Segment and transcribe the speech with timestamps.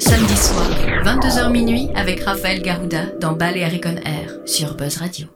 [0.00, 0.70] Samedi soir,
[1.04, 5.26] 22h minuit, avec Raphaël Garouda dans Balearic On Air sur Buzz Radio.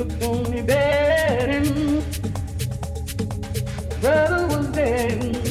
[0.00, 0.62] looked on me
[4.00, 5.49] brother was dead.